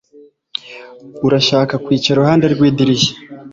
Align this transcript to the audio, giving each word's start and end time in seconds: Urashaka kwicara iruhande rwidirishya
Urashaka 1.27 1.73
kwicara 1.85 2.15
iruhande 2.17 2.45
rwidirishya 2.53 3.13